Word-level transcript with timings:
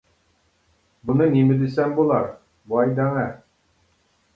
-بۇنى 1.03 1.29
نېمە 1.37 1.59
دېسەم 1.61 1.95
بولار. 2.01 2.29
-ۋاي 2.31 3.01
دەڭە! 3.03 3.33